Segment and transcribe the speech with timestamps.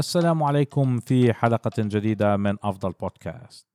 [0.00, 3.66] السلام عليكم في حلقة جديدة من أفضل بودكاست.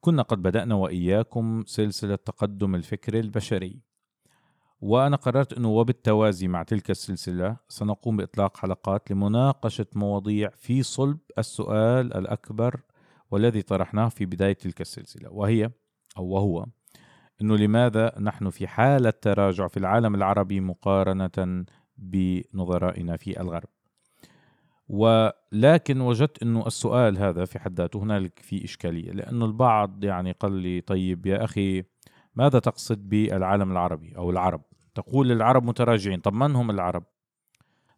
[0.00, 3.80] كنا قد بدأنا وإياكم سلسلة تقدم الفكر البشري.
[4.80, 12.16] وأنا قررت أنه وبالتوازي مع تلك السلسلة سنقوم بإطلاق حلقات لمناقشة مواضيع في صلب السؤال
[12.16, 12.80] الأكبر
[13.30, 15.70] والذي طرحناه في بداية تلك السلسلة وهي
[16.18, 16.66] أو وهو
[17.42, 21.64] أنه لماذا نحن في حالة تراجع في العالم العربي مقارنة
[21.96, 23.77] بنظرائنا في الغرب
[24.88, 30.52] ولكن وجدت إنه السؤال هذا في حد ذاته هنالك في إشكالية لأنه البعض يعني قال
[30.52, 31.84] لي طيب يا أخي
[32.34, 34.62] ماذا تقصد بالعالم العربي أو العرب؟
[34.94, 37.04] تقول العرب متراجعين طب من هم العرب؟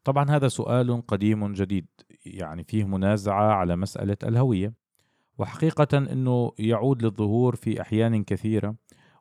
[0.04, 1.86] طبعا هذا سؤال قديم جديد
[2.26, 4.72] يعني فيه منازعة على مسألة الهوية
[5.38, 8.74] وحقيقة إنه يعود للظهور في أحيان كثيرة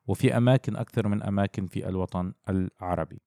[0.07, 3.21] وفي أماكن أكثر من أماكن في الوطن العربي.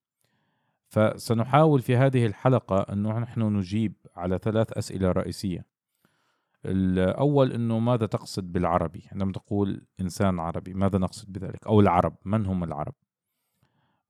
[0.92, 5.66] فسنحاول في هذه الحلقة أنه نحن نجيب على ثلاث أسئلة رئيسية.
[6.64, 12.46] الأول أنه ماذا تقصد بالعربي؟ عندما تقول إنسان عربي ماذا نقصد بذلك؟ أو العرب من
[12.46, 12.94] هم العرب؟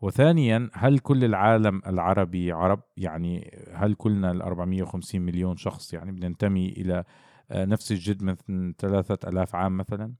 [0.00, 6.69] وثانيا هل كل العالم العربي عرب؟ يعني هل كلنا ال 450 مليون شخص يعني بننتمي
[6.69, 7.05] إلى
[7.50, 10.14] آه، نفس الجد من ثلاثة ألاف عام مثلا؟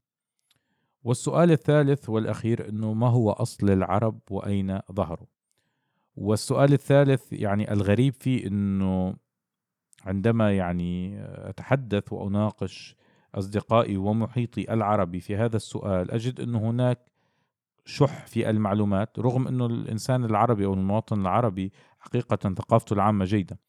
[1.03, 5.27] والسؤال الثالث والأخير أنه ما هو أصل العرب وأين ظهروا؟
[6.15, 9.15] والسؤال الثالث يعني الغريب فيه إنه
[10.05, 11.17] عندما يعني
[11.49, 12.95] أتحدث وأناقش
[13.35, 16.99] أصدقائي ومحيطي العربي في هذا السؤال أجد إنه هناك
[17.85, 23.59] شح في المعلومات رغم إنه الإنسان العربي أو المواطن العربي حقيقة ثقافته العامة جيدة.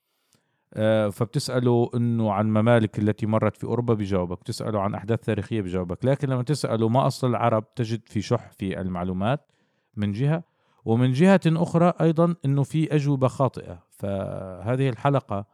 [0.74, 4.40] آه، فبتسأله إنه عن ممالك التي مرت في أوروبا بجاوبك.
[4.40, 6.04] بتسأله عن أحداث تاريخية بجاوبك.
[6.04, 9.52] لكن لما تسأله ما أصل العرب تجد في شح في المعلومات
[9.96, 10.44] من جهة
[10.84, 13.78] ومن جهة أخرى أيضا أنه في أجوبة خاطئة.
[13.90, 15.44] فهذه الحلقة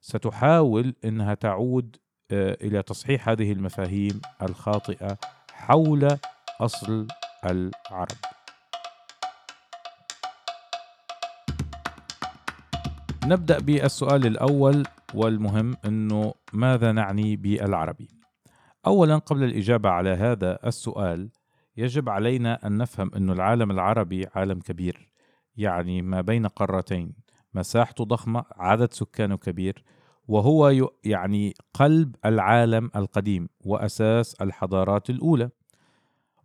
[0.00, 1.96] ستحاول أنها تعود
[2.30, 5.18] آه، إلى تصحيح هذه المفاهيم الخاطئة
[5.52, 6.08] حول
[6.60, 7.06] أصل
[7.44, 8.18] العرب.
[13.24, 18.08] نبدأ بالسؤال الأول والمهم أنه ماذا نعني بالعربي؟
[18.86, 21.28] أولا قبل الإجابة على هذا السؤال
[21.78, 25.10] يجب علينا أن نفهم أن العالم العربي عالم كبير
[25.56, 27.12] يعني ما بين قارتين
[27.54, 29.84] مساحته ضخمة عدد سكانه كبير
[30.28, 35.50] وهو يعني قلب العالم القديم وأساس الحضارات الأولى.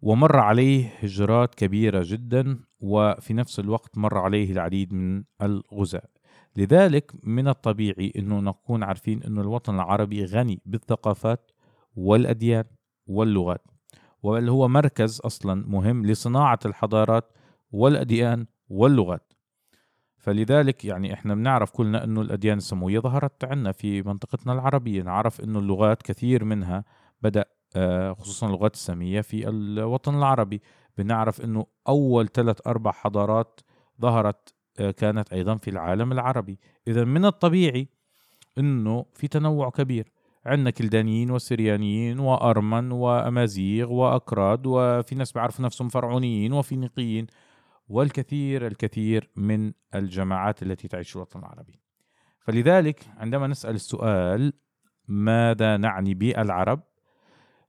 [0.01, 6.07] ومر عليه هجرات كبيرة جدا وفي نفس الوقت مر عليه العديد من الغزاة.
[6.55, 11.51] لذلك من الطبيعي أنه نكون عارفين أن الوطن العربي غني بالثقافات
[11.95, 12.63] والأديان
[13.07, 13.72] واللغات.
[14.23, 17.31] بل هو مركز أصلا مهم لصناعة الحضارات
[17.71, 19.33] والأديان واللغات.
[20.17, 25.03] فلذلك يعني إحنا بنعرف كلنا إنه الأديان السماويه ظهرت عندنا في منطقتنا العربية.
[25.03, 26.83] نعرف إنه اللغات كثير منها
[27.21, 27.45] بدأ
[27.75, 30.61] آه، خصوصا اللغات السامية في الوطن العربي.
[30.97, 33.59] بنعرف إنه أول ثلاث أربع حضارات
[34.01, 36.59] ظهرت آه، كانت أيضا في العالم العربي.
[36.87, 37.87] اذا من الطبيعي
[38.57, 40.11] إنه في تنوع كبير.
[40.45, 47.27] عندنا كلدانيين وسريانيين وأرمن وأمازيغ وأكراد وفي ناس بيعرفوا نفسهم فرعونيين وفينيقيين
[47.87, 51.79] والكثير الكثير من الجماعات التي تعيش في الوطن العربي.
[52.39, 54.53] فلذلك عندما نسأل السؤال
[55.07, 56.83] ماذا نعني بالعرب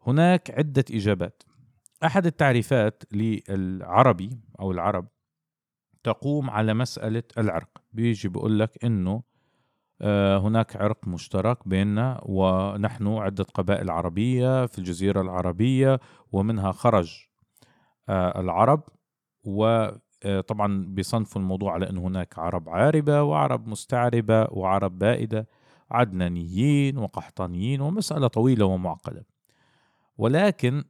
[0.06, 1.42] هناك عدة إجابات.
[2.04, 5.08] أحد التعريفات للعربي أو العرب
[6.02, 7.82] تقوم على مسألة العرق.
[7.92, 9.22] بيجي بيقول لك إنه
[10.38, 16.00] هناك عرق مشترك بيننا ونحن عدة قبائل عربية في الجزيرة العربية
[16.32, 17.26] ومنها خرج
[18.08, 18.82] آه، العرب
[19.44, 25.48] وطبعا آه، بيصنفوا الموضوع على أن هناك عرب عاربة وعرب مستعربة وعرب بائدة
[25.90, 29.26] عدنانيين وقحطانيين ومسألة طويلة ومعقدة.
[30.18, 30.84] ولكن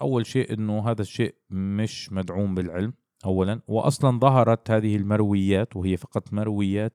[0.00, 2.92] أول شيء أنه هذا الشيء مش مدعوم بالعلم
[3.24, 6.92] أولا وأصلا ظهرت هذه المرويات وهي فقط مرويات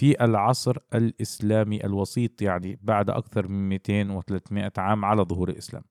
[0.00, 5.82] في العصر الإسلامي الوسيط يعني بعد أكثر من 200 و300 عام على ظهور الإسلام.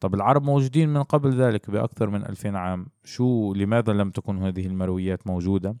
[0.00, 2.86] طب العرب موجودين من قبل ذلك بأكثر من 2000 عام.
[3.04, 5.76] شو لماذا لم تكن هذه المرويات موجودة؟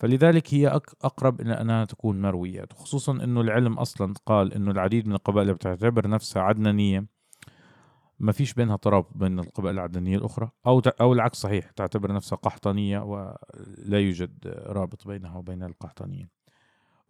[0.00, 0.68] فلذلك هي
[1.04, 6.08] أقرب إلى أنها تكون مرويات خصوصا أنه العلم أصلا قال أنه العديد من القبائل بتعتبر
[6.08, 7.06] نفسها عدنانية.
[8.18, 12.98] ما فيش بينها ترابط بين القبائل العدنانية الأخرى أو أو العكس صحيح تعتبر نفسها قحطانية
[12.98, 16.39] ولا يوجد رابط بينها وبين القحطانيين.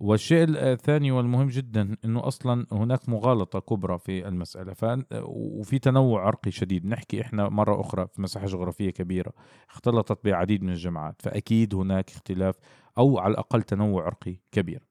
[0.01, 4.73] والشيء الثاني والمهم جدا إنه أصلا هناك مغالطة كبرى في المسألة.
[4.73, 4.85] ف
[5.25, 6.87] وفي تنوع عرقي شديد.
[6.87, 9.33] نحكي إحنا مرة أخرى في مساحة جغرافية كبيرة
[9.71, 11.23] اختلطت بعديد من الجماعات.
[11.23, 12.55] فأكيد هناك اختلاف
[12.99, 14.83] أو على الأقل تنوع عرقي كبير.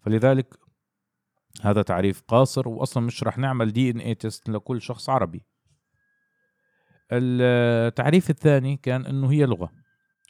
[0.00, 0.54] فلذلك
[1.62, 5.42] هذا تعريف قاصر واصلا مش رح نعمل دي ان اي تيست لكل شخص عربي.
[7.12, 9.85] التعريف الثاني كان إنه هي لغة.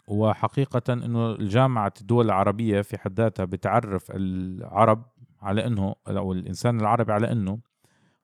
[0.06, 5.04] وحقيقة إنه الجامعة الدول العربية في حد ذاتها بتعرف العرب
[5.42, 7.58] على إنه أو الإنسان العربي على إنه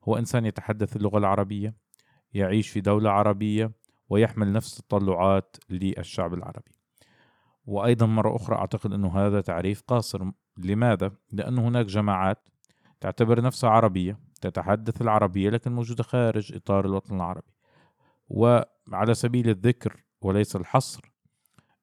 [0.04, 1.74] هو إنسان يتحدث اللغة العربية
[2.34, 3.72] يعيش في دولة عربية
[4.08, 6.72] ويحمل نفس التطلعات للشعب العربي.
[7.66, 10.30] وأيضا مرة أخرى أعتقد أنه هذا تعريف قاصر.
[10.58, 12.48] لماذا؟ لأن هناك جماعات
[13.00, 17.52] تعتبر نفسها عربية تتحدث العربية لكن موجودة خارج إطار الوطن العربي.
[18.28, 21.11] وعلى سبيل الذكر وليس الحصر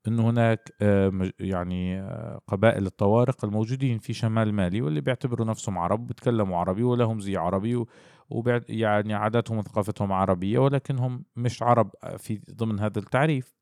[0.07, 6.07] أن هناك آه، يعني آه، قبائل الطوارق الموجودين في شمال مالي واللي بيعتبروا نفسهم عرب
[6.07, 7.85] بيتكلموا عربي ولهم زي عربي
[8.29, 13.55] ويعني عاداتهم وثقافتهم عربية ولكنهم مش عرب في ضمن هذا التعريف.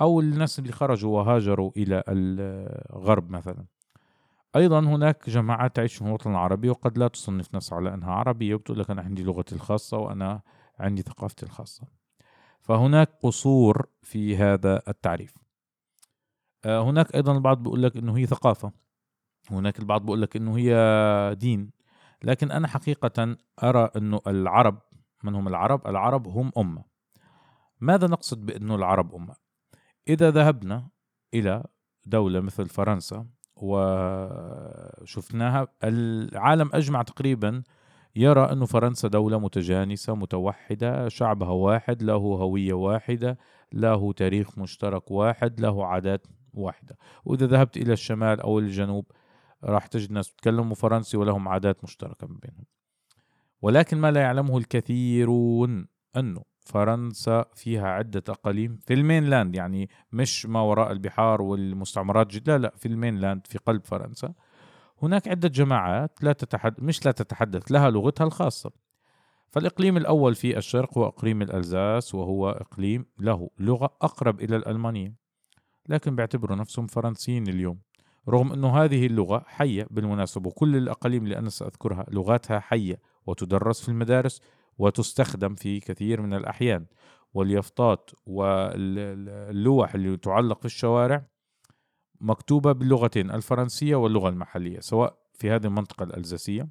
[0.00, 3.64] أو الناس اللي خرجوا وهاجروا إلى الغرب مثلا.
[4.56, 8.54] أيضا هناك جماعات تعيش في الوطن العربي وقد لا تصنف نفسها على أنها عربية.
[8.54, 10.40] وبتقول لك أنا عندي لغتي الخاصة وأنا
[10.78, 11.86] عندي ثقافتي الخاصة.
[12.60, 15.34] فهناك قصور في هذا التعريف.
[15.38, 15.45] آه،
[16.66, 18.72] هناك أيضا البعض بيقول لك أنه هي ثقافة
[19.50, 21.70] هناك البعض بيقول لك أنه هي دين
[22.24, 24.78] لكن أنا حقيقة أرى أنه العرب
[25.24, 26.84] من هم العرب؟ العرب هم أمة
[27.80, 29.34] ماذا نقصد بأنه العرب أمة؟
[30.08, 30.88] إذا ذهبنا
[31.34, 31.64] إلى
[32.06, 33.26] دولة مثل فرنسا
[35.02, 37.62] وشفناها العالم أجمع تقريبا
[38.16, 43.38] يرى أن فرنسا دولة متجانسة متوحدة شعبها واحد له هوية واحدة
[43.72, 46.26] له تاريخ مشترك واحد له عادات
[46.58, 46.98] واحدة.
[47.24, 49.12] وإذا ذهبت إلى الشمال أو الجنوب
[49.64, 52.64] راح تجد ناس بيتكلموا فرنسي ولهم عادات مشتركة ما بينهم.
[53.62, 55.86] ولكن ما لا يعلمه الكثيرون
[56.16, 62.58] أنه فرنسا فيها عدة أقاليم في ال mainland يعني مش ما وراء البحار والمستعمرات جدا
[62.58, 64.34] لا لا في ال mainland في قلب فرنسا.
[65.02, 68.70] هناك عدة جماعات لا تتحدث مش لا تتحدث لها لغتها الخاصة.
[69.48, 75.14] فالإقليم الأول في الشرق هو إقليم الألزاس وهو إقليم له لغة أقرب إلى الألمانية.
[75.88, 77.80] لكن بيعتبروا نفسهم فرنسيين اليوم.
[78.28, 83.88] رغم أنه هذه اللغة حية بالمناسبة وكل الأقاليم اللي أنا سأذكرها لغاتها حية وتدرس في
[83.88, 84.42] المدارس
[84.78, 86.86] وتستخدم في كثير من الأحيان.
[87.34, 91.26] واليافطات واللوح اللي تعلق في الشوارع
[92.20, 96.68] مكتوبة باللغتين الفرنسية واللغة المحلية سواء في هذه المنطقة الألزاسية.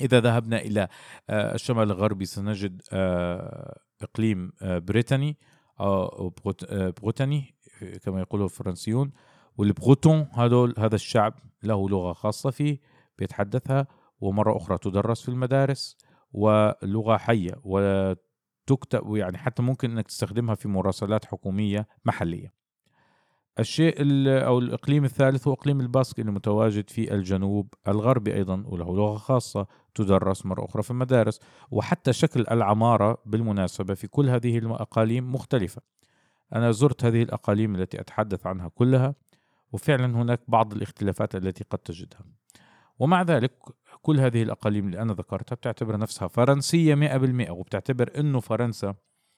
[0.00, 0.88] إذا ذهبنا إلى
[1.30, 5.36] آه، الشمال الغربي سنجد آه، إقليم آه، بريتاني
[5.80, 6.34] أو
[7.00, 7.53] بروتاني
[7.84, 9.12] كما يقوله الفرنسيون
[9.56, 12.80] والبروتون هذول هذا الشعب له لغة خاصة فيه
[13.18, 13.86] بيتحدثها
[14.20, 15.96] ومرة أخرى تدرس في المدارس
[16.32, 22.64] ولغة حية وتكتب يعني حتى ممكن إنك تستخدمها في مراسلات حكومية محلية.
[23.58, 23.94] الشيء
[24.28, 29.66] أو الإقليم الثالث هو إقليم الباسك اللي متواجد في الجنوب الغربي أيضا وله لغة خاصة
[29.94, 31.40] تدرس مرة أخرى في المدارس
[31.70, 35.82] وحتى شكل العمارة بالمناسبة في كل هذه الاقاليم مختلفة.
[36.52, 39.14] أنا زرت هذه الأقاليم التي أتحدث عنها كلها
[39.72, 42.24] وفعلا هناك بعض الاختلافات التي قد تجدها.
[42.98, 43.52] ومع ذلك
[44.02, 48.94] كل هذه الأقاليم اللي أنا ذكرتها بتعتبر نفسها فرنسية مئة بالمئة وبتعتبر أنه فرنسا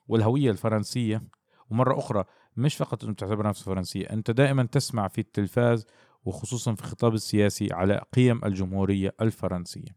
[0.06, 1.22] والهوية الفرنسية.
[1.70, 2.24] ومرة أخرى
[2.56, 5.86] مش فقط أنه بتعتبر نفسها فرنسية أنت دائما تسمع في التلفاز
[6.24, 9.96] وخصوصا في الخطاب السياسي على قيم الجمهورية الفرنسية.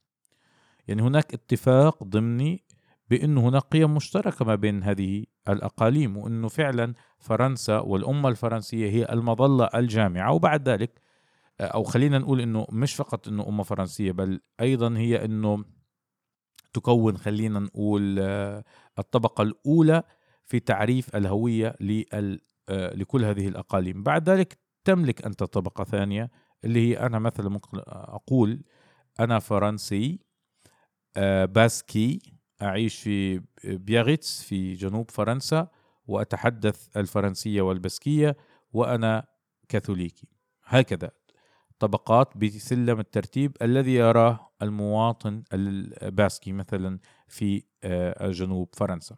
[0.87, 2.65] يعني هناك اتفاق ضمني
[3.09, 9.69] بأنه هناك قيم مشتركة ما بين هذه الأقاليم وأنه فعلا فرنسا والأمة الفرنسية هي المظلة
[9.75, 10.33] الجامعة.
[10.33, 11.01] وبعد ذلك
[11.61, 15.65] أو خلينا نقول إنه مش فقط إنه أمة فرنسية بل أيضا هي إنه
[16.73, 18.63] تكون خلينا نقول آه،
[18.99, 20.03] الطبقة الأولى
[20.45, 21.75] في تعريف الهوية
[22.69, 24.03] آه، لكل هذه الأقاليم.
[24.03, 26.31] بعد ذلك تملك أنت طبقة ثانية
[26.65, 28.63] اللي هي أنا مثلا ممكن أقول
[29.19, 30.19] أنا فرنسي
[31.17, 35.67] آه، باسكي أعيش في بياغيتس في جنوب فرنسا
[36.07, 38.37] وأتحدث الفرنسية والباسكية
[38.73, 39.27] وأنا
[39.69, 40.27] كاثوليكي.
[40.63, 41.11] هكذا.
[41.79, 49.15] طبقات بسلم الترتيب الذي يراه المواطن الباسكي مثلا في آه، جنوب فرنسا.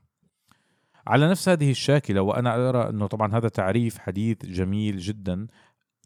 [1.08, 5.48] على نفس هذه الشاكلة وأنا أرى أنه طبعا هذا تعريف حديث جميل جدا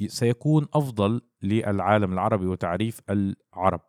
[0.07, 3.81] سيكون أفضل للعالم العربي وتعريف العرب.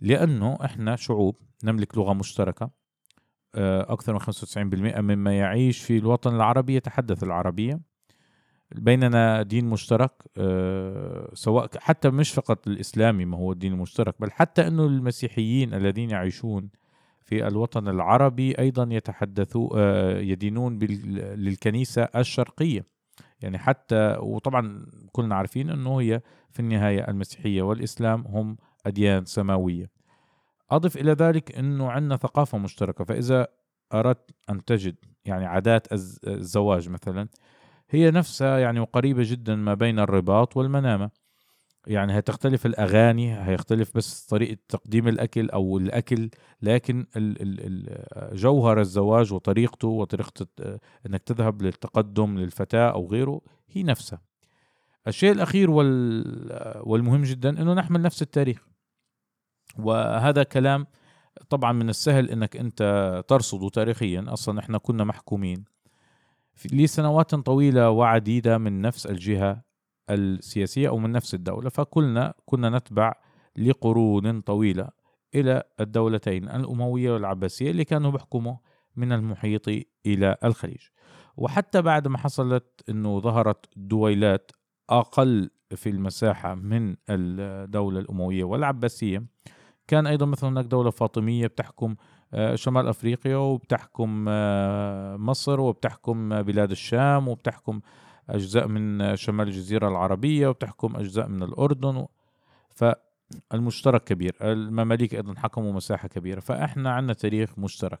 [0.00, 2.81] لأنه إحنا شعوب نملك لغة مشتركة
[3.54, 7.92] أكثر من 95% مما يعيش في الوطن العربي يتحدث العربية.
[8.74, 14.66] بيننا دين مشترك آه، سواء حتى مش فقط الإسلامي ما هو الدين المشترك بل حتى
[14.66, 16.68] أنه المسيحيين الذين يعيشون
[17.20, 22.86] في الوطن العربي أيضا يتحدثوا آه، يدينون للكنيسة الشرقية.
[23.40, 28.56] يعني حتى وطبعا كلنا عارفين أنه هي في النهاية المسيحية والإسلام هم
[28.86, 30.01] أديان سماوية.
[30.70, 33.46] أضف إلى ذلك أنه عندنا ثقافة مشتركة فإذا
[33.94, 35.92] أردت أن تجد يعني عادات
[36.26, 37.28] الزواج مثلا
[37.90, 41.10] هي نفسها يعني وقريبة جدا ما بين الرباط والمنامة.
[41.86, 46.30] يعني هتختلف الأغاني هيختلف بس طريقة تقديم الأكل أو الأكل
[46.62, 47.06] لكن
[48.32, 50.46] جوهر الزواج وطريقته وطريقة
[51.06, 54.20] أنك تذهب للتقدم للفتاة أو غيره هي نفسها.
[55.08, 58.71] الشيء الأخير والمهم جدا أنه نحمل نفس التاريخ.
[59.78, 60.86] وهذا كلام
[61.48, 64.24] طبعا من السهل إنك أنت ترصده تاريخيا.
[64.28, 65.64] أصلا إحنا كنا محكومين
[66.72, 69.62] لسنوات طويلة وعديدة من نفس الجهة
[70.10, 73.14] السياسية أو من نفس الدولة فكلنا كنا نتبع
[73.56, 74.88] لقرون طويلة
[75.34, 78.56] إلى الدولتين الأموية والعباسية اللي كانوا بيحكموا
[78.96, 79.68] من المحيط
[80.06, 80.80] إلى الخليج.
[81.36, 84.50] وحتى بعد ما حصلت إنه ظهرت دويلات
[84.90, 89.31] أقل في المساحة من الدولة الأموية والعباسية
[89.92, 91.94] كان أيضا مثلا هناك دولة فاطمية بتحكم
[92.34, 97.80] آه، شمال أفريقيا وبتحكم آه، مصر وبتحكم بلاد الشام وبتحكم
[98.30, 102.06] أجزاء من شمال الجزيرة العربية وبتحكم أجزاء من الأردن
[102.70, 108.00] فالمشترك كبير المماليك أيضا حكموا مساحة كبيرة فإحنا عندنا تاريخ مشترك.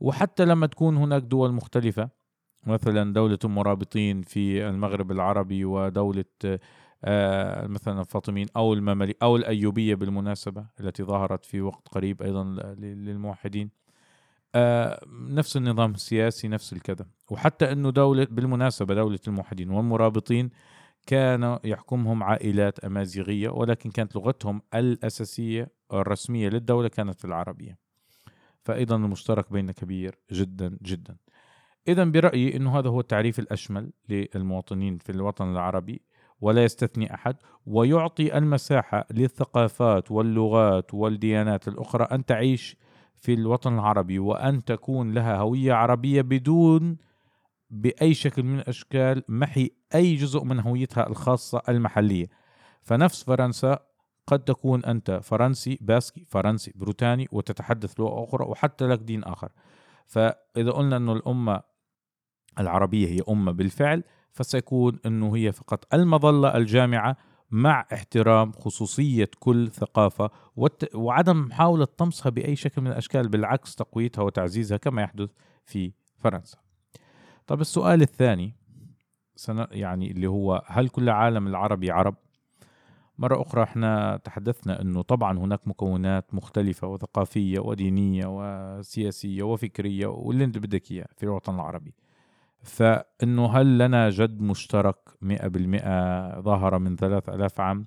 [0.00, 2.08] وحتى لما تكون هناك دول مختلفة
[2.66, 6.60] مثلا دولة المرابطين في المغرب العربي ودولة آه،
[7.68, 12.44] مثلا الفاطميين أو المماليك أو الأيوبية بالمناسبة التي ظهرت في وقت قريب أيضا
[12.78, 13.70] للموحدين.
[14.54, 17.06] آه، نفس النظام السياسي نفس الكذا.
[17.30, 20.50] وحتى أنه دولة بالمناسبة دولة الموحدين والمرابطين
[21.06, 27.78] كان يحكمهم عائلات أمازيغية ولكن كانت لغتهم الأساسية الرسمية للدولة كانت في العربية.
[28.64, 31.16] فايضا المشترك بيننا كبير جدا جدا.
[31.88, 36.02] اذا برأيي أنه هذا هو التعريف الأشمل للمواطنين في الوطن العربي.
[36.40, 42.76] ولا يستثني أحد ويعطي المساحة للثقافات واللغات والديانات الأخرى أن تعيش
[43.20, 46.96] في الوطن العربي وأن تكون لها هوية عربية بدون
[47.70, 52.26] بأي شكل من الأشكال محي أي جزء من هويتها الخاصة المحلية.
[52.82, 53.78] فنفس فرنسا
[54.26, 59.52] قد تكون أنت فرنسي باسكي فرنسي بروتاني وتتحدث لغة أخرى وحتى لك دين آخر.
[60.06, 61.60] فإذا قلنا إنه الأمة
[62.58, 67.16] العربية هي أمة بالفعل فسيكون أنه هي فقط المظلة الجامعة
[67.50, 70.30] مع احترام خصوصية كل ثقافة
[70.94, 75.30] وعدم محاولة طمسها بأي شكل من الأشكال بالعكس تقويتها وتعزيزها كما يحدث
[75.64, 76.58] في فرنسا.
[77.46, 78.54] طب السؤال الثاني
[79.36, 82.14] سنة يعني اللي هو هل كل عالم العربي عرب؟
[83.18, 90.58] مرة أخرى إحنا تحدثنا أنه طبعا هناك مكونات مختلفة وثقافية ودينية وسياسية وفكرية واللي أنت
[90.58, 91.94] بدك إياه في الوطن العربي.
[92.62, 97.86] فإنه هل لنا جد مشترك مئة بالمئة ظهر من ثلاث ألاف عام؟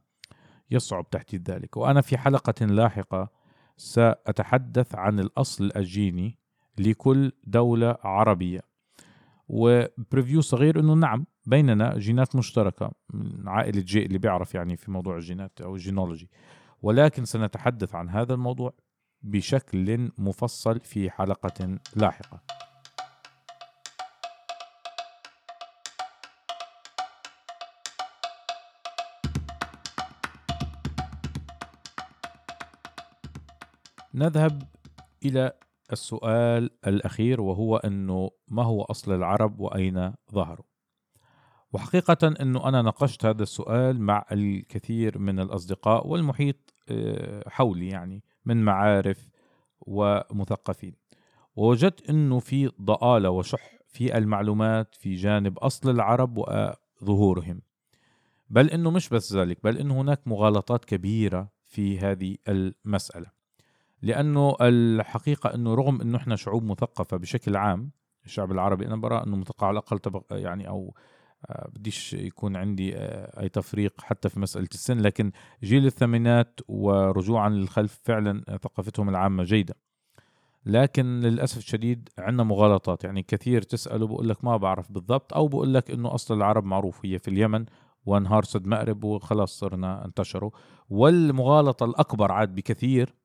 [0.71, 1.77] يصعب تحديد ذلك.
[1.77, 3.29] وأنا في حلقة لاحقة
[3.77, 6.39] سأتحدث عن الأصل الجيني
[6.77, 8.61] لكل دولة عربية.
[9.47, 14.91] و preview صغير إنه نعم بيننا جينات مشتركة من عائلة J اللي بيعرف يعني في
[14.91, 16.29] موضوع الجينات أو ال genealogy
[16.81, 18.73] ولكن سنتحدث عن هذا الموضوع
[19.21, 22.41] بشكل مفصل في حلقة لاحقة.
[34.13, 34.63] نذهب
[35.25, 35.51] إلى
[35.91, 40.65] السؤال الأخير وهو أنه ما هو أصل العرب وأين ظهروا؟
[41.74, 48.63] وحقيقة أنه أنا ناقشت هذا السؤال مع الكثير من الأصدقاء والمحيط آه، حولي يعني من
[48.63, 49.29] معارف
[49.82, 50.96] ومثقفين.
[51.55, 56.38] ووجدت أنه في ضآلة وشح في المعلومات في جانب أصل العرب
[57.01, 57.62] وظهورهم.
[58.50, 63.32] بل أنه مش بس ذلك بل أنه هناك مغالطات كبيرة في هذه المسألة.
[64.03, 67.91] لأنه الحقيقة أنه رغم أنه إحنا شعوب مثقفة بشكل عام
[68.25, 70.95] الشعب العربي أنا برى أنه مثقف على الأقل طبق يعني أو
[71.50, 75.31] آه، بديش يكون عندي آه، أي تفريق حتى في مسألة السن لكن
[75.63, 79.75] جيل الثمانينات ورجوعا للخلف فعلا ثقافتهم العامة جيدة.
[80.65, 83.03] لكن للأسف الشديد عندنا مغالطات.
[83.03, 87.05] يعني كثير تساله بقول لك ما بعرف بالضبط أو بقول لك إنه أصل العرب معروف
[87.05, 87.65] هي في اليمن
[88.05, 90.51] وأنهار سد مأرب وخلاص صرنا انتشروا.
[90.89, 93.22] والمغالطة الأكبر عاد بكثير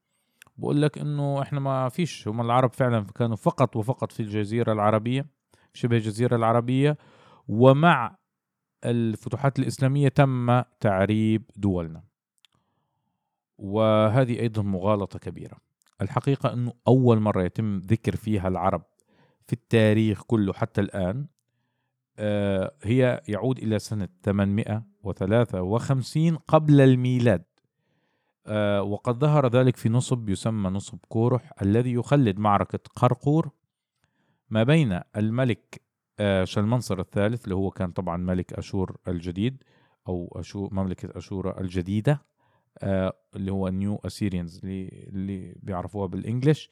[0.58, 5.26] بقول لك إنه إحنا ما فيش هم العرب فعلا كانوا فقط وفقط في الجزيرة العربية
[5.72, 6.98] شبه الجزيرة العربية
[7.48, 8.16] ومع
[8.84, 12.02] الفتوحات الإسلامية تم تعريب دولنا.
[13.58, 15.56] وهذه أيضا مغالطة كبيرة.
[16.02, 18.82] الحقيقة إنه أول مرة يتم ذكر فيها العرب
[19.46, 21.26] في التاريخ كله حتى الآن
[22.18, 27.44] آه، هي يعود إلى سنة 853 قبل الميلاد.
[28.80, 33.50] وقد ظهر ذلك في نصب يسمى نصب كورخ الذي يخلد معركة قرقور
[34.50, 35.80] ما بين الملك
[36.20, 39.62] آه، شلمنصر الثالث اللي هو كان طبعا ملك أشور الجديد
[40.08, 42.22] أو أشور مملكة أشور الجديدة
[42.78, 46.70] آه، اللي هو Neo Assyrians اللي, اللي بيعرفوها بال English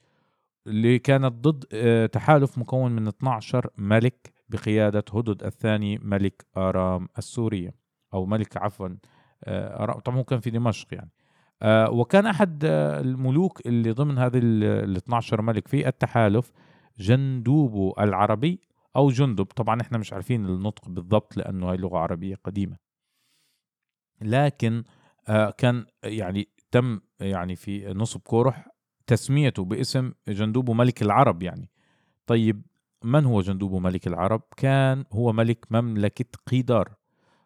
[0.67, 7.75] اللي كانت ضد تحالف مكون من 12 ملك بقيادة هدد الثاني ملك آرام السورية
[8.15, 8.89] أو ملك عفوا
[10.05, 11.11] طبعا هو كان في دمشق يعني.
[11.11, 11.26] آه،
[11.65, 16.53] وكان أحد الملوك اللي ضمن هذه ال 12 ملك في التحالف
[16.99, 18.61] جندوب العربي
[18.97, 19.45] أو جندب.
[19.45, 22.77] طبعا إحنا مش عارفين النطق بالضبط لأنه هي لغة عربية قديمة.
[24.21, 24.85] لكن
[25.29, 28.69] آه، كان يعني تم يعني في نصب كورح
[29.07, 31.71] تسميته باسم جندوب ملك العرب يعني.
[32.27, 32.63] طيب
[33.05, 36.95] من هو جندوب ملك العرب؟ كان هو ملك مملكة قيدار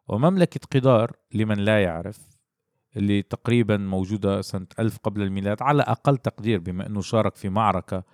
[0.08, 2.39] ومملكة قيدار لمن لا يعرف
[2.96, 8.04] اللي تقريبا موجودة سنة ألف قبل الميلاد على أقل تقدير بما أنه شارك في معركة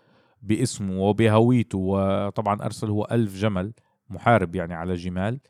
[0.43, 3.73] باسمه وبهويته وطبعا أرسل هو ألف جمل
[4.11, 5.41] محارب يعني على جمال.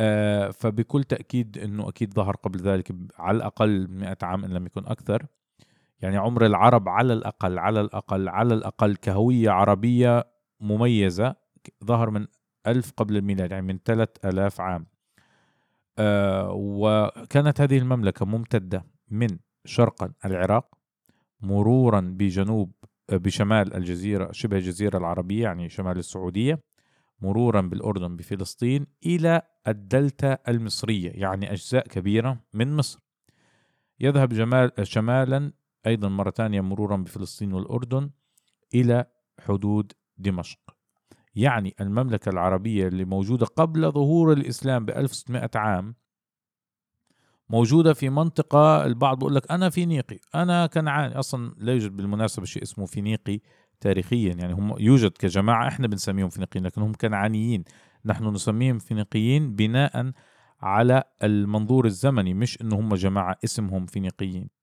[0.00, 4.86] آه فبكل تأكيد أنه أكيد ظهر قبل ذلك على الأقل 100 عام إن لم يكن
[4.86, 5.26] أكثر.
[6.00, 10.24] يعني عمر العرب على الأقل على الأقل على الأقل كهوية عربية
[10.60, 11.34] مميزة
[11.84, 12.26] ظهر من
[12.66, 14.86] ألف قبل الميلاد يعني من ثلاث ألاف عام.
[16.50, 20.74] وكانت هذه المملكة ممتدة من شرقا العراق
[21.40, 22.72] مرورا بجنوب
[23.10, 26.60] آه، بشمال الجزيرة شبه الجزيرة العربية يعني شمال السعودية
[27.20, 32.98] مرورا بالأردن بفلسطين إلى الدلتا المصرية يعني أجزاء كبيرة من مصر.
[34.00, 35.52] يذهب جمال شمالا
[35.86, 38.10] أيضا مرة ثانية مرورا بفلسطين والأردن
[38.74, 39.04] إلى
[39.40, 40.75] حدود دمشق.
[41.36, 45.94] يعني المملكة العربية اللي موجودة قبل ظهور الإسلام ب 1600 عام
[47.50, 51.18] موجودة في منطقة البعض بيقول لك أنا فينيقي أنا كنعاني.
[51.18, 53.40] أصلا لا يوجد بالمناسبة شيء اسمه فينيقي
[53.80, 57.64] تاريخيا يعني هم يوجد كجماعة إحنا بنسميهم فينيقيين لكن هم كنعانيين.
[58.04, 60.12] نحن نسميهم فينيقيين بناء
[60.60, 64.55] على المنظور الزمني مش إنه هم جماعة اسمهم فينيقيين.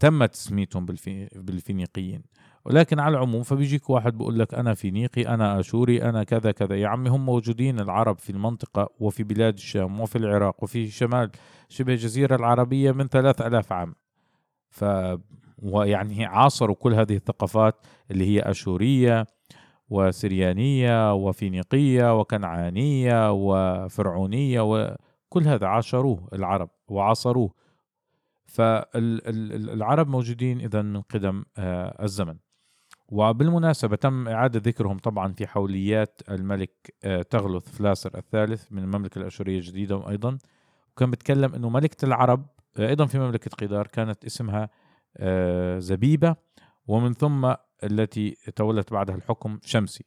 [0.00, 1.28] تم تسميتهم بالفي...
[1.34, 2.22] بالفينيقيين.
[2.64, 6.76] ولكن على العموم فبيجيك واحد بيقول لك أنا فينيقي أنا أشوري أنا كذا كذا.
[6.76, 11.30] يا عمي هم موجودين العرب في المنطقة وفي بلاد الشام وفي العراق وفي شمال
[11.68, 13.94] شبه الجزيرة العربية من ثلاث ألاف عام.
[14.68, 14.84] ف
[15.58, 17.74] ويعني عاصروا كل هذه الثقافات
[18.10, 19.26] اللي هي أشورية
[19.88, 27.54] وسريانية وفينيقية وكنعانية وفرعونية وكل هذا عاشروه العرب وعاصروه.
[28.50, 32.36] فالعرب موجودين إذا من قدم آه، الزمن.
[33.08, 39.56] وبالمناسبة تم إعادة ذكرهم طبعا في حوليات الملك آه، تغلث فلاسر الثالث من المملكة الأشورية
[39.56, 40.38] الجديدة أيضا
[40.92, 42.46] وكان بيتكلم أنه ملكة العرب
[42.78, 44.70] آه، أيضا في مملكة قيدار كانت اسمها
[45.78, 46.36] زبيبة
[46.86, 50.04] ومن ثم التي تولت بعدها الحكم شمسي.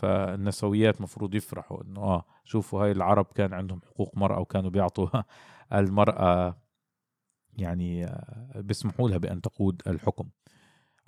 [0.00, 5.08] فالنسويات مفروض يفرحوا إنه آه شوفوا هاي العرب كان عندهم حقوق مرأة وكانوا بيعطوا
[5.72, 6.56] المرأة
[7.60, 8.16] يعني
[8.54, 10.28] بيسمحوا لها بأن تقود الحكم.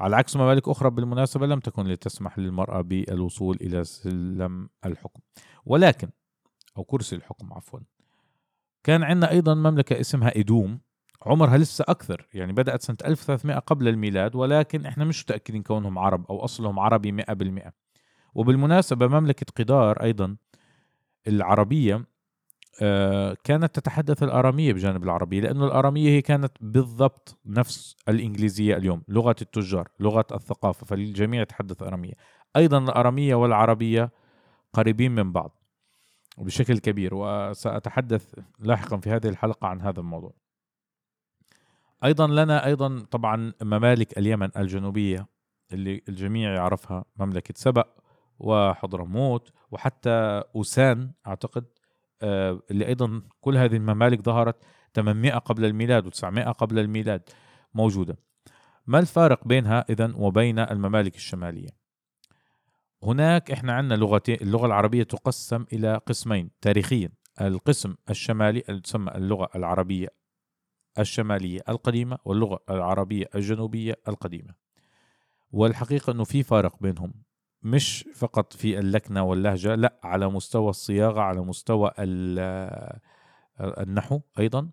[0.01, 5.21] على عكس ممالك أخرى بالمناسبة لم تكن لتسمح للمرأة بالوصول إلى سلم الحكم.
[5.67, 6.09] ولكن
[6.77, 7.81] أو كرسي الحكم عفوا
[8.85, 10.81] كان عندنا أيضا مملكة اسمها إدوم.
[11.27, 16.27] عمرها لسه أكثر يعني بدأت سنة 1300 قبل الميلاد ولكن إحنا مش متأكدين كونهم عرب
[16.31, 17.73] أو أصلهم عربي 100%
[18.35, 20.37] وبالمناسبة مملكة قدار أيضا
[21.27, 22.07] العربية آه،
[23.45, 29.89] كانت تتحدث الآرامية بجانب العربية لأن الآرامية هي كانت بالضبط نفس الإنجليزية اليوم لغة التجار
[30.01, 32.13] لغة الثقافة فالجميع يتحدث آرامية.
[32.57, 34.11] أيضا الآرامية والعربية
[34.73, 35.59] قريبين من بعض
[36.39, 40.35] بشكل كبير وسأتحدث لاحقا في هذه الحلقة عن هذا الموضوع.
[42.05, 45.27] أيضا لنا أيضا طبعا ممالك اليمن الجنوبية
[45.73, 47.85] اللي الجميع يعرفها مملكة سبأ
[48.39, 51.65] وحضرموت وحتى أوسان أعتقد.
[51.65, 51.72] آه،
[52.23, 54.57] اللي أيضا كل هذه الممالك ظهرت
[54.95, 57.23] 800 قبل الميلاد و900 قبل الميلاد
[57.75, 58.19] موجودة.
[58.87, 61.69] ما الفارق بينها اذا وبين الممالك الشمالية؟
[63.03, 67.09] هناك إحنا عندنا لغتين اللغة العربية تقسم إلى قسمين تاريخيا.
[67.41, 70.09] القسم الشمالي تسمى اللغة العربية
[70.99, 74.55] الشمالية القديمة واللغة العربية الجنوبية القديمة.
[75.51, 77.15] والحقيقة إنه في فارق بينهم.
[77.63, 81.91] مش فقط في اللكنة واللهجة لا على مستوى الصياغة على مستوى
[83.61, 84.71] النحو أيضا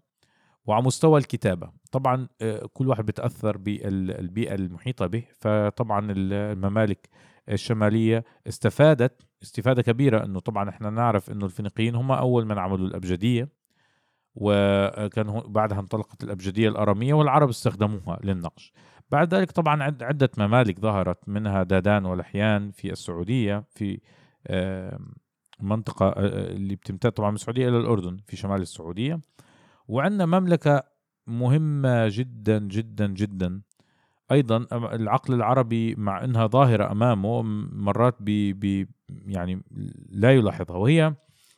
[0.66, 1.72] وعلى مستوى الكتابة.
[1.92, 5.24] طبعا آه، كل واحد بيتأثر بالبيئة المحيطة به.
[5.40, 7.10] فطبعا الممالك
[7.50, 13.50] الشمالية استفادت استفادة كبيرة أنه طبعا إحنا نعرف أنه الفينيقيين هم أول من عملوا الأبجدية
[14.36, 18.74] وكان بعدها انطلقت الأبجدية الأرامية والعرب استخدموها للنقش.
[19.12, 24.00] بعد ذلك طبعا عدة ممالك ظهرت منها دادان ولحيان في السعودية في
[25.62, 29.22] منطقة اللي بتمتد طبعا من السعودية إلى الأردن في شمال السعودية.
[29.88, 30.84] وعندنا مملكة
[31.28, 33.62] مهمة جدا جدا جدا.
[34.32, 37.42] أيضا العقل العربي مع إنها ظاهرة أمامه
[37.74, 39.64] مرات بي بي يعني
[40.10, 40.78] لا يلاحظها.
[40.78, 41.16] وهي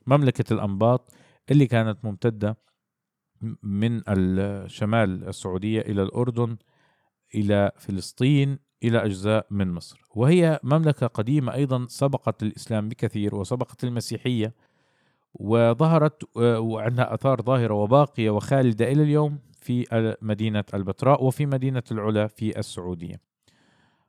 [0.07, 1.13] مملكة الأنباط
[1.51, 2.57] اللي كانت ممتدة
[3.63, 6.57] من الشمال السعودية إلى الأردن.
[7.35, 10.01] إلى فلسطين إلى أجزاء من مصر.
[10.15, 14.53] وهي مملكة قديمة أيضا سبقت الإسلام بكثير وسبقت المسيحية
[15.33, 22.59] وظهرت وعندها آثار ظاهرة وباقية وخالدة إلى اليوم في مدينة البتراء وفي مدينة العلا في
[22.59, 23.15] السعودية.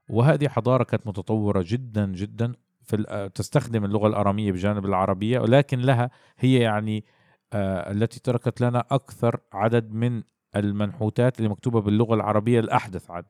[0.09, 6.59] وهذه حضارة كانت متطورة جدا جدا في تستخدم اللغة الأرامية بجانب العربية ولكن لها هي
[6.59, 7.05] يعني
[7.53, 10.23] آه التي تركت لنا أكثر عدد من
[10.57, 13.25] المنحوتات اللي مكتوبة باللغة العربية الأحدث عد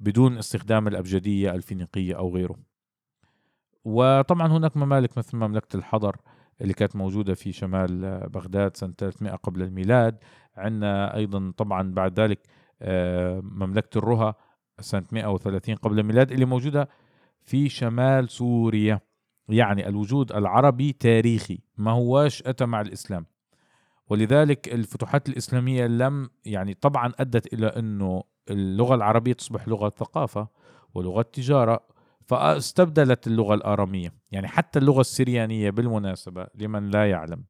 [0.00, 2.56] بدون استخدام الأبجدية الفينيقية أو غيره.
[3.84, 6.16] وطبعا هناك ممالك مثل مملكة الحضر
[6.60, 10.18] اللي كانت موجودة في شمال بغداد سنة 300 قبل الميلاد.
[10.56, 12.38] عندنا أيضا طبعا بعد ذلك
[12.82, 14.34] آه، مملكة الرها
[14.80, 16.88] سنة 130 قبل الميلاد اللي موجودة
[17.42, 19.00] في شمال سوريا.
[19.48, 23.26] يعني الوجود العربي تاريخي ما هواش أتى مع الإسلام.
[24.10, 30.48] ولذلك الفتوحات الإسلامية لم يعني طبعا أدت إلى أنه اللغة العربية تصبح لغة ثقافة
[30.94, 31.80] ولغة تجارة
[32.26, 34.14] فاستبدلت اللغة الآرامية.
[34.30, 37.44] يعني حتى اللغة السريانية بالمناسبة لمن لا يعلم.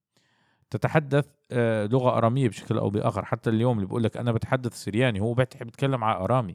[0.71, 3.25] تتحدث آه، لغة آرامية بشكل أو بآخر.
[3.25, 6.55] حتى اليوم اللي بيقول لك أنا بتحدث سرياني هو بيتكلم على آرامي.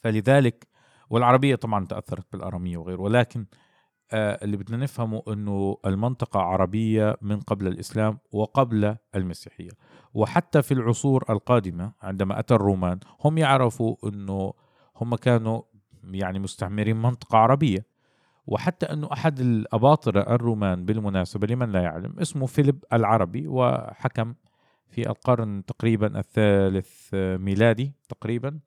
[0.00, 0.66] فلذلك
[1.10, 3.00] والعربية طبعا تأثرت بالآرامية وغيره.
[3.00, 3.46] ولكن
[4.12, 9.70] اللي بدنا نفهمه أنه المنطقة عربية من قبل الإسلام وقبل المسيحية.
[10.14, 14.52] وحتى في العصور القادمة عندما أتى الرومان هم يعرفوا أنه
[14.96, 15.62] هم كانوا
[16.04, 17.86] يعني مستعمرين منطقة عربية.
[18.46, 24.34] وحتى أنه أحد الأباطرة الرومان بالمناسبة لمن لا يعلم اسمه فيليب العربي وحكم
[24.88, 28.60] في القرن تقريبا الثالث ميلادي تقريبا.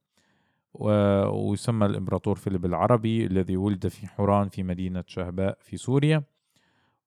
[0.80, 6.24] ويسمى الإمبراطور فيليب العربي الذي ولد في حوران في مدينة شهباء في سوريا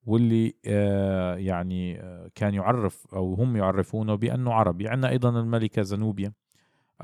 [0.07, 6.33] واللي آه، يعني آه، كان يعرف أو هم يعرفونه بأنه عربي عندنا أيضا الملكة زنوبيا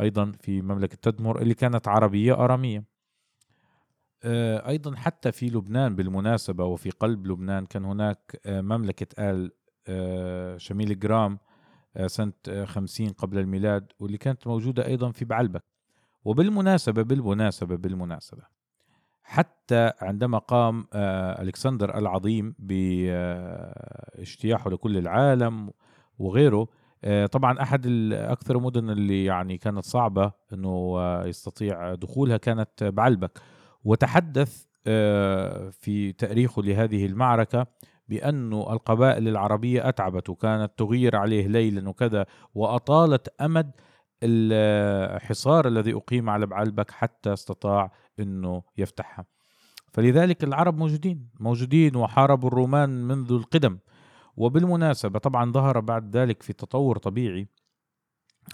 [0.00, 2.84] أيضا في مملكة تدمر اللي كانت عربية أرامية.
[4.24, 8.40] آه، أيضا حتى في لبنان بالمناسبة وفي قلب لبنان كان هناك
[9.18, 9.52] آل
[9.86, 11.38] آه، شميل جرام
[12.06, 12.32] سنة
[12.64, 15.75] 50 قبل الميلاد واللي كانت موجودة أيضا في بعلبك.
[16.26, 18.42] وبالمناسبة بالمناسبة بالمناسبة
[19.22, 23.80] حتى عندما قام ألكسندر العظيم باجتياحه
[24.70, 25.70] لكل العالم
[26.18, 26.68] وغيره
[27.32, 33.40] طبعا أحد أكثر المدن اللي يعني كانت صعبة إنه يستطيع دخولها كانت بعلبك.
[33.84, 37.66] وتحدث آه، في تاريخه لهذه المعركة
[38.08, 43.70] بأن القبائل العربية أتعبت وكانت تغير عليه ليلا وكذا وأطالت أمد
[44.22, 49.26] الحصار الذي أقيم على بعلبك حتى استطاع أنه يفتحها.
[49.92, 53.78] فلذلك العرب موجودين موجودين وحاربوا الرومان منذ القدم.
[54.36, 57.48] وبالمناسبة طبعا ظهر بعد ذلك في تطور طبيعي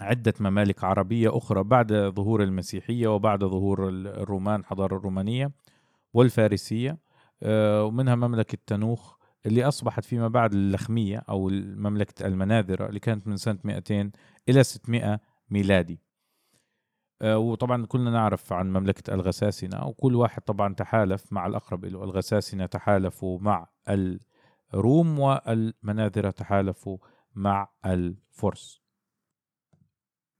[0.01, 5.51] عدة ممالك عربية أخرى بعد ظهور المسيحية وبعد ظهور الرومان الحضارة الرومانية
[6.13, 6.97] والفارسية.
[7.43, 13.37] آه، ومنها مملكة تنوخ اللي أصبحت فيما بعد اللخمية أو مملكة المناذرة اللي كانت من
[13.37, 14.11] سنة 200
[14.49, 15.19] إلى 600
[15.53, 15.99] ميلادي.
[17.21, 22.65] آه، وطبعا كلنا نعرف عن مملكة الغساسنة وكل واحد طبعا تحالف مع الأقرب له الغساسنة
[22.65, 23.67] تحالفوا مع
[24.73, 26.97] الروم والمناذرة تحالفوا
[27.35, 28.83] مع الفرس.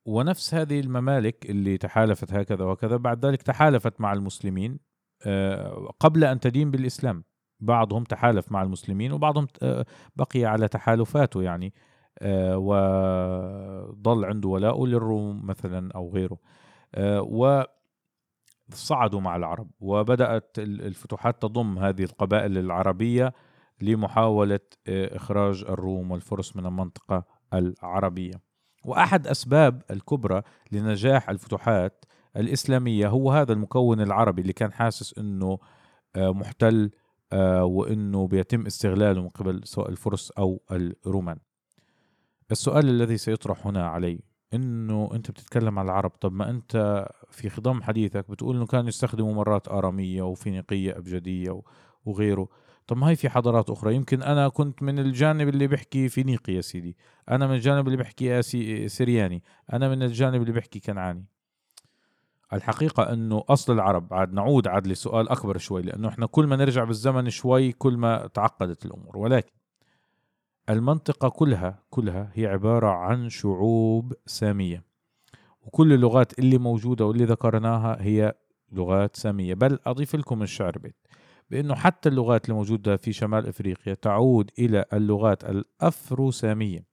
[0.05, 4.79] ونفس هذه الممالك اللي تحالفت هكذا وكذا بعد ذلك تحالفت مع المسلمين
[5.25, 7.23] آه، قبل أن تدين بالإسلام.
[7.59, 11.73] بعضهم تحالف مع المسلمين وبعضهم آه، بقي على تحالفاته يعني.
[12.23, 16.37] آه، وظل عنده ولاء للروم مثلا أو غيره
[18.71, 23.33] وصعدوا مع العرب وبدأت الفتوحات تضم هذه القبائل العربية
[23.81, 28.53] لمحاولة إخراج الروم والفرس من المنطقة العربية
[28.85, 32.05] وأحد أسباب الكبرى لنجاح الفتوحات
[32.37, 35.59] الإسلامية هو هذا المكون العربي اللي كان حاسس إنه
[36.15, 36.91] آه، محتل
[37.33, 41.37] آه، وإنه بيتم استغلاله من قبل سواء الفرس أو الرومان.
[42.53, 44.19] السؤال الذي سيطرح هنا علي
[44.53, 49.33] إنه أنت بتتكلم عن العرب طب ما أنت في خضم حديثك بتقول إنه كانوا يستخدموا
[49.33, 51.61] مرات آرامية وفينيقية أبجدية
[52.05, 52.47] وغيره.
[52.87, 56.61] طب ما هي في حضارات أخرى؟ يمكن أنا كنت من الجانب اللي بيحكي فينيقي يا
[56.61, 56.97] سيدي.
[57.31, 58.41] أنا من الجانب اللي بيحكي
[58.87, 59.43] سرياني.
[59.73, 61.25] أنا من الجانب اللي بيحكي كنعاني.
[62.53, 66.83] الحقيقة أنه أصل العرب عاد نعود عاد لسؤال أكبر شوي لأنه إحنا كل ما نرجع
[66.83, 69.51] بالزمن شوي كل ما تعقدت الأمور ولكن
[70.69, 74.83] المنطقة كلها كلها هي عبارة عن شعوب سامية.
[75.61, 78.33] وكل اللغات اللي موجودة واللي ذكرناها هي
[78.71, 79.53] لغات سامية.
[79.53, 80.95] بل أضيف لكم الشعر بيت.
[81.51, 86.85] بأنه حتى اللغات الموجودة في شمال إفريقيا تعود إلى اللغات الأفرو سامية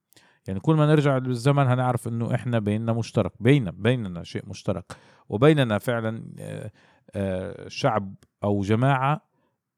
[0.47, 4.85] يعني كل ما نرجع بالزمن هنعرف إنه إحنا بيننا مشترك بيننا بيننا شيء مشترك.
[5.29, 6.71] وبيننا فعلا آه،
[7.15, 9.21] آه، شعب أو جماعة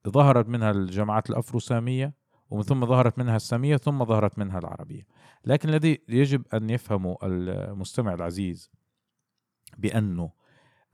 [0.09, 2.13] ظهرت منها الجماعات الأفروسامية.
[2.53, 5.07] ومن ثم ظهرت منها السامية ثم ظهرت منها العربية.
[5.45, 8.71] لكن الذي يجب أن يفهمه المستمع العزيز
[9.77, 10.31] بأنه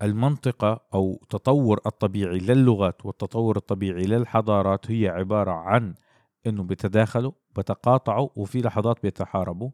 [0.02, 5.96] المنطقة أو تطور الطبيعي للغات والتطور الطبيعي للحضارات هي عبارة عن
[6.48, 9.72] إنه بيتداخلوا بتقاطعوا وفي لحظات بيتحاربوا.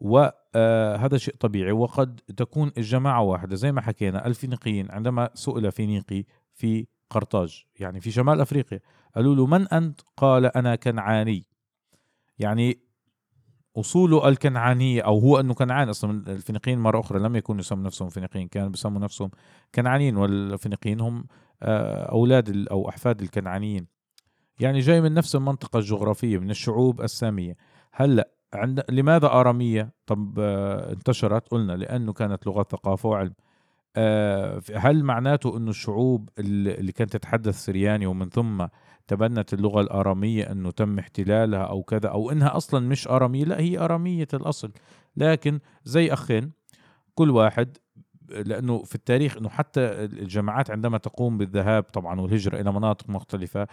[0.00, 1.72] وهذا آه، شيء طبيعي.
[1.72, 4.90] وقد تكون الجماعة واحدة زي ما حكينا الفينيقيين.
[4.90, 8.80] عندما سئل فينيقي في قرطاج يعني في شمال أفريقيا.
[9.16, 11.46] قالوا له من أنت؟ قال أنا كنعاني.
[12.38, 12.80] يعني
[13.76, 15.88] أصوله الكنعانية أو هو أنه كنعان.
[15.88, 19.30] أصلا الفينيقيين مرة أخرى لم يكونوا يسموا نفسهم فينيقيين كانوا بيسموا نفسهم
[19.74, 21.24] كنعانيين والفينيقيين هم
[21.62, 23.86] آه، أولاد أو أحفاد الكنعانيين.
[24.60, 27.56] يعني جاي من نفس المنطقة الجغرافية من الشعوب السامية.
[27.92, 33.34] هلأ عند لماذا آرامية؟ طب آه انتشرت؟ قلنا لأنه كانت لغة ثقافة وعلم.
[34.74, 38.66] هل معناته أنه الشعوب اللي كانت تتحدث سرياني ومن ثم
[39.06, 43.78] تبنت اللغة الآرامية أنه تم احتلالها أو كذا أو إنها أصلا مش آرامية لا هي
[43.78, 44.72] آرامية الأصل.
[45.16, 46.52] لكن زي أخين
[47.14, 47.76] كل واحد
[48.30, 53.66] لأنه في التاريخ إنه حتى الجماعات عندما تقوم بالذهاب طبعا والهجرة إلى مناطق مختلفة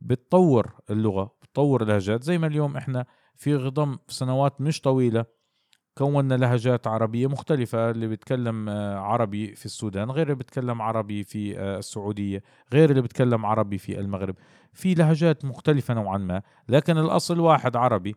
[0.00, 2.22] بتطور اللغة بتطور اللهجات.
[2.24, 5.37] زي ما اليوم إحنا في غضم سنوات مش طويلة
[5.98, 11.58] كونا لهجات عربية مختلفة اللي بيتكلم آه، عربي في السودان غير اللي بيتكلم عربي في
[11.58, 14.34] آه، السعودية غير اللي بيتكلم عربي في المغرب.
[14.72, 18.14] في لهجات مختلفة نوعا ما لكن الأصل واحد عربي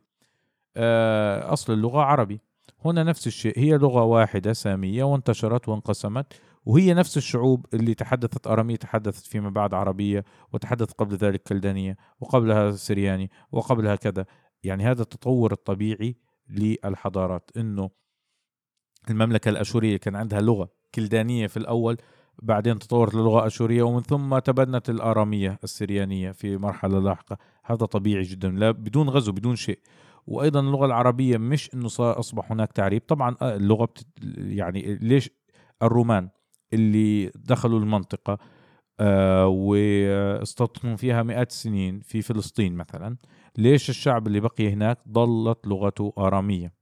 [0.77, 2.41] آه، أصل اللغة عربي.
[2.85, 6.33] هنا نفس الشيء هي لغة واحدة سامية وانتشرت وانقسمت
[6.65, 12.71] وهي نفس الشعوب اللي تحدثت أرامية تحدثت فيما بعد عربية وتحدثت قبل ذلك كلدانية وقبلها
[12.71, 14.25] سرياني وقبلها كذا.
[14.63, 16.15] يعني هذا التطور الطبيعي
[16.49, 17.89] للحضارات إنه
[19.09, 21.97] المملكة الأشورية كان عندها لغة كلدانية في الأول
[22.41, 27.37] بعدين تطورت للغة أشورية ومن ثم تبنت الآرامية السريانية في مرحلة لاحقة.
[27.65, 29.79] هذا طبيعي جدا لا بدون غزو بدون شيء.
[30.27, 33.01] وأيضا اللغة العربية مش إنه أصبح هناك تعريب.
[33.07, 35.29] طبعا آه، اللغة بتت يعني ليش
[35.81, 36.29] الرومان
[36.73, 38.37] اللي دخلوا المنطقة
[38.99, 43.17] آه واستوطنوا فيها مئات السنين في فلسطين مثلا
[43.57, 46.73] ليش الشعب اللي بقي هناك ظلت لغته آرامية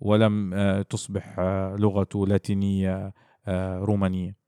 [0.00, 3.12] ولم آه تصبح آه لغته لاتينية
[3.46, 4.40] آه، رومانية؟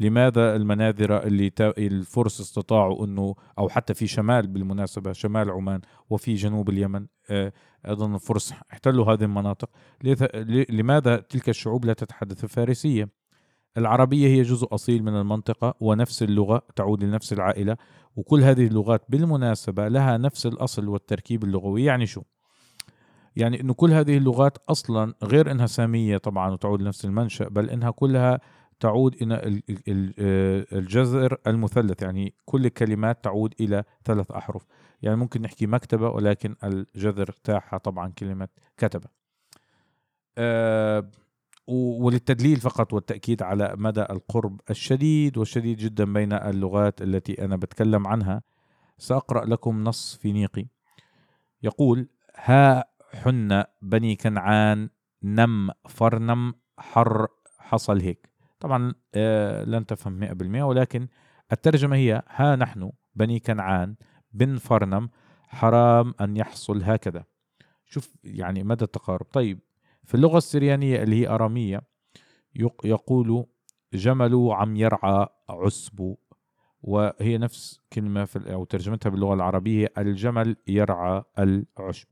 [0.00, 6.68] لماذا المناذرة اللي الفرس استطاعوا إنه أو حتى في شمال بالمناسبة شمال عمان وفي جنوب
[6.68, 7.06] اليمن
[7.86, 9.70] أيضا الفرس احتلوا هذه المناطق؟
[10.70, 13.08] لماذا تلك الشعوب لا تتحدث الفارسية
[13.76, 17.76] العربية هي جزء أصيل من المنطقة ونفس اللغة تعود لنفس العائلة
[18.16, 21.84] وكل هذه اللغات بالمناسبة لها نفس الأصل والتركيب اللغوي.
[21.84, 22.22] يعني شو؟
[23.36, 27.90] يعني إنه كل هذه اللغات أصلا غير إنها سامية طبعا وتعود لنفس المنشأ بل إنها
[27.90, 28.40] كلها
[28.80, 29.62] تعود إلى
[30.72, 32.02] الجذر المثلث.
[32.02, 34.66] يعني كل الكلمات تعود إلى ثلاث أحرف.
[35.02, 39.08] يعني ممكن نحكي مكتبة ولكن الجذر تاعها طبعا كلمة كتبة.
[40.38, 41.10] أه
[41.66, 48.42] وللتدليل فقط والتأكيد على مدى القرب الشديد والشديد جدا بين اللغات التي أنا بتكلم عنها.
[48.98, 50.66] سأقرأ لكم نص فينيقي
[51.62, 54.88] يقول ها حن بني كنعان
[55.22, 57.26] نم فرنم حر
[57.58, 58.30] حصل هيك.
[58.60, 60.20] طبعا آه لن تفهم
[60.60, 61.08] 100% ولكن
[61.52, 63.96] الترجمة هي ها نحن بني كنعان
[64.32, 65.10] بن فرنم
[65.48, 67.24] حرام أن يحصل هكذا.
[67.84, 69.26] شوف يعني مدى التقارب.
[69.32, 69.60] طيب
[70.06, 71.82] في اللغة السريانية اللي هي أرامية
[72.84, 73.46] يقول
[73.92, 76.16] جمل عم يرعى عسب
[76.82, 82.08] وهي نفس كلمة في أو ترجمتها باللغة العربية الجمل يرعى العشب.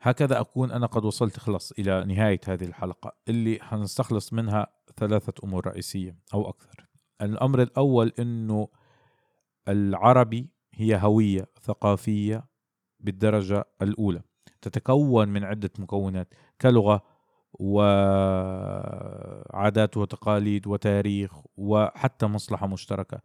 [0.00, 5.66] هكذا أكون أنا قد وصلت خلص إلى نهاية هذه الحلقة اللي حنستخلص منها ثلاثة أمور
[5.66, 6.86] رئيسية أو أكثر.
[7.22, 8.68] الأمر الأول أنه
[9.68, 12.48] العربي هي هوية ثقافية
[13.00, 14.22] بالدرجة الأولى.
[14.62, 17.02] تتكون من عدة مكونات كلغة
[17.54, 17.86] وعادات
[19.96, 23.20] وتقاليد وتاريخ وحتى مصلحة مشتركة.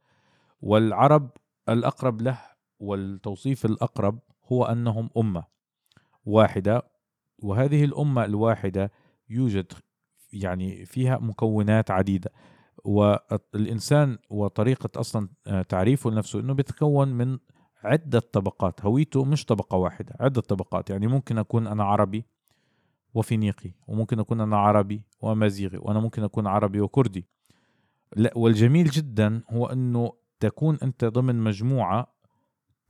[0.62, 1.30] والعرب
[1.70, 2.40] الأقرب له
[2.80, 4.20] والتوصيف الأقرب
[4.52, 5.44] هو أنهم أمة
[6.26, 6.82] واحدة
[7.40, 8.92] وهذه الأمة الواحدة
[9.30, 9.74] يوجد
[10.34, 12.32] يعني فيها مكونات عديدة.
[12.84, 15.30] والإنسان وطريقة أصلا
[15.70, 17.38] تعريفه لنفسه أنه بيتكون من
[17.88, 18.86] عدة طبقات.
[18.86, 20.90] هويته مش طبقة واحدة عدة طبقات.
[20.90, 22.26] يعني ممكن أكون أنا عربي
[23.14, 27.26] وفينيقي وممكن أكون أنا عربي وأمازيغي وأنا ممكن أكون عربي وكردي.
[28.16, 32.14] لا والجميل جدا هو أنه تكون أنت ضمن مجموعة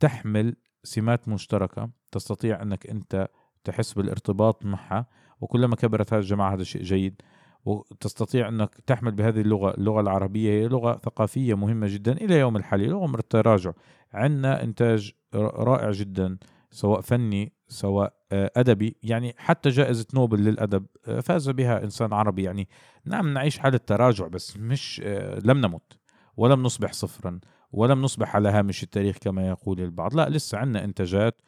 [0.00, 3.28] تحمل سمات مشتركة تستطيع أنك أنت
[3.64, 5.06] تحس بالارتباط معها
[5.40, 7.22] وكلما كبرت هذه الجماعة هذا شيء جيد.
[7.64, 12.86] وتستطيع أنك تحمل بهذه اللغة اللغة العربية هي لغة ثقافية مهمة جدا إلى يوم الحالي
[12.86, 13.72] لغة التراجع
[14.12, 16.38] عندنا إنتاج رائع جدا
[16.70, 18.96] سواء فني سواء آه، أدبي.
[19.02, 22.42] يعني حتى جائزة نوبل للأدب آه، فاز بها إنسان عربي.
[22.42, 22.68] يعني
[23.04, 25.98] نعم نعيش حالة تراجع بس مش آه، لم نمت
[26.36, 27.40] ولم نصبح صفرا
[27.72, 30.14] ولم نصبح على هامش التاريخ كما يقول البعض.
[30.14, 31.40] لا لسه عندنا إنتاجات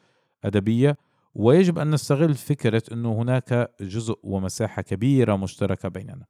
[0.43, 0.97] أدبية
[1.35, 6.25] ويجب أن نستغل فكرة أنه هناك جزء ومساحة كبيرة مشتركة بيننا.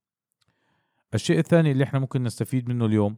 [1.14, 3.18] الشيء الثاني اللي إحنا ممكن نستفيد منه اليوم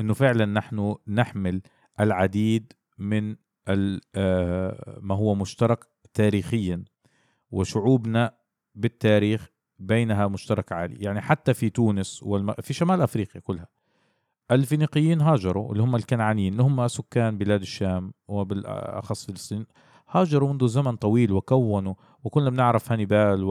[0.00, 1.62] أنه فعلا نحن نحمل
[2.00, 3.36] العديد من
[3.68, 6.84] آه، ما هو مشترك تاريخيا
[7.50, 8.34] وشعوبنا
[8.74, 11.04] بالتاريخ بينها مشترك عالي.
[11.04, 12.52] يعني حتى في تونس والم...
[12.52, 13.68] في شمال أفريقيا كلها
[14.50, 19.66] الفينيقيين هاجروا اللي هم الكنعانيين اللي هم سكان بلاد الشام وبالأخص فلسطين
[20.08, 23.44] هاجروا منذ زمن طويل وكونوا وكلنا بنعرف هانيبال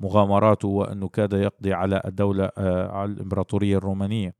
[0.00, 4.34] ومغامراته وأنه كاد يقضي على الدولة آه، على الإمبراطورية الرومانية.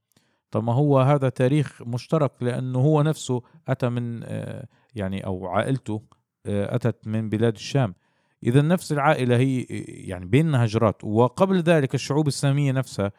[0.51, 6.01] طب ما هو هذا تاريخ مشترك لأنه هو نفسه أتى من آه، يعني أو عائلته
[6.45, 7.95] آه، أتت من بلاد الشام.
[8.43, 11.03] إذا نفس العائلة هي يعني بيننا هجرات.
[11.03, 13.11] وقبل ذلك الشعوب السامية نفسها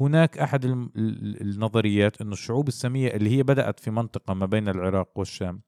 [0.00, 5.60] هناك أحد النظريات أن الشعوب السامية اللي هي بدأت في منطقة ما بين العراق والشام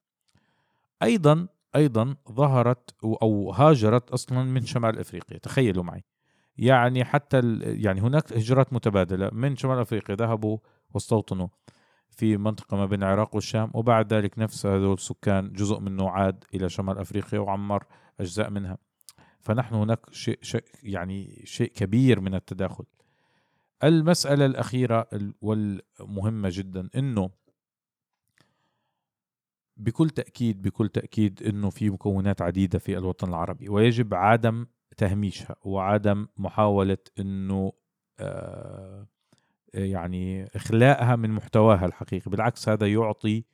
[1.02, 1.46] أيضا
[1.76, 5.38] أيضا ظهرت أو هاجرت أصلا من شمال إفريقيا.
[5.38, 6.04] تخيلوا معي.
[6.56, 9.30] يعني حتى يعني هناك هجرات متبادلة.
[9.32, 10.58] من شمال إفريقيا ذهبوا
[10.94, 11.48] واستوطنوا
[12.10, 16.68] في منطقة ما بين العراق والشام وبعد ذلك نفس هذول السكان جزء منه عاد إلى
[16.68, 17.84] شمال أفريقيا وعمر
[18.20, 18.78] أجزاء منها.
[19.40, 22.84] فنحن هناك شيء, شيء يعني شيء كبير من التداخل.
[23.84, 25.08] المسألة الأخيرة
[25.40, 27.30] والمهمة جدا إنه
[29.76, 36.26] بكل تأكيد بكل تأكيد أنه في مكونات عديدة في الوطن العربي ويجب عدم تهميشها وعدم
[36.36, 37.72] محاولة أنه
[38.18, 39.06] آه
[39.74, 42.30] يعني إخلاءها من محتواها الحقيقي.
[42.30, 43.44] بالعكس هذا يعطي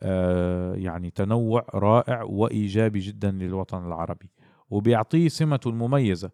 [0.00, 4.30] آه يعني تنوع رائع وإيجابي جدا للوطن العربي
[4.70, 6.30] وبيعطيه سمته المميزة.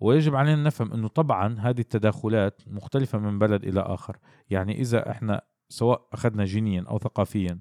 [0.00, 4.16] ويجب علينا نفهم أنه طبعا هذه التداخلات مختلفة من بلد إلى آخر.
[4.50, 7.58] يعني إذا إحنا سواء أخذنا جينيا أو ثقافيا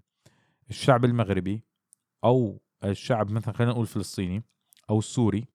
[0.70, 1.64] الشعب المغربي
[2.24, 4.44] أو الشعب مثلا خلينا نقول الفلسطيني
[4.90, 5.46] أو السوري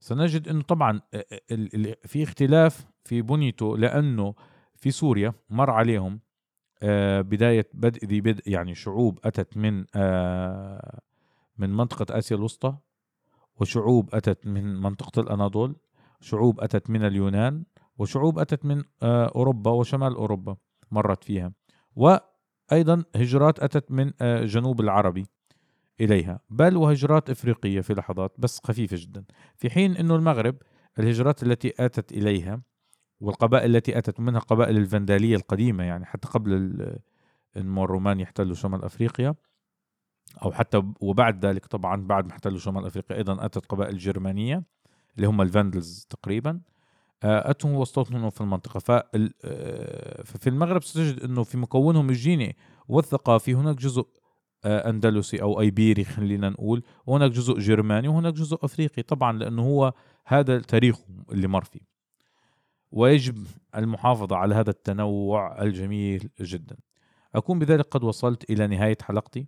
[0.00, 1.00] سنجد إنه طبعا
[2.04, 4.34] في اختلاف في بنيته لأنه
[4.84, 6.20] في سوريا مر عليهم
[7.20, 9.78] بداية بدء ذي بدء يعني شعوب أتت من
[11.58, 12.76] من منطقة آسيا الوسطى
[13.60, 15.76] وشعوب أتت من منطقة الأناضول
[16.20, 17.64] شعوب أتت من اليونان
[17.98, 20.56] وشعوب أتت من أوروبا وشمال أوروبا
[20.90, 21.52] مرت فيها.
[21.96, 22.16] و
[22.72, 25.26] أيضا هجرات أتت من آه، جنوب العربي
[26.00, 26.40] إليها.
[26.50, 29.24] بل وهجرات إفريقية في لحظات بس خفيفة جدا.
[29.56, 30.56] في حين أنه المغرب
[30.98, 32.62] الهجرات التي أتت إليها
[33.20, 36.52] والقبائل التي أتت منها قبائل الفندالية القديمة يعني حتى قبل
[37.56, 39.34] أنه الرومان يحتلوا شمال أفريقيا
[40.42, 44.62] أو حتى وبعد ذلك طبعا بعد ما احتلوا شمال أفريقيا أيضا أتت قبائل جرمانية
[45.16, 46.60] اللي هم الفاندلز تقريبا
[47.22, 49.04] آه، أتوا واستوطنوا في المنطقة.
[49.44, 52.56] آه، ففي المغرب ستجد أنه في مكونهم الجيني
[52.88, 54.06] والثقافي هناك جزء
[54.64, 59.02] آه، أندلسي أو أيبيري خلينا نقول وهناك جزء جرماني وهناك جزء أفريقي.
[59.02, 59.92] طبعا لأنه هو
[60.26, 61.93] هذا تاريخه اللي مر فيه.
[62.94, 66.76] ويجب المحافظة على هذا التنوع الجميل جدا.
[67.34, 69.46] أكون بذلك قد وصلت إلى نهاية حلقتي.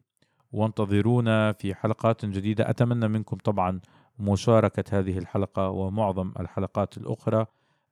[0.52, 2.70] وانتظرونا في حلقات جديدة.
[2.70, 3.80] أتمنى منكم طبعا
[4.18, 7.46] مشاركة هذه الحلقة ومعظم الحلقات الأخرى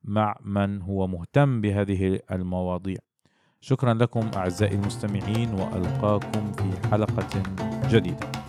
[0.04, 2.98] مع من هو مهتم بهذه المواضيع.
[3.60, 7.42] شكرا لكم أعزائي المستمعين وألقاكم في حلقة
[7.88, 8.43] جديدة.